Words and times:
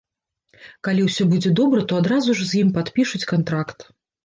Калі 0.87 1.01
ўсё 1.07 1.27
будзе 1.35 1.51
добра, 1.61 1.85
то 1.93 2.01
адразу 2.05 2.29
ж 2.41 2.49
з 2.55 2.65
ім 2.65 2.73
падпішуць 2.81 3.25
кантракт. 3.37 3.79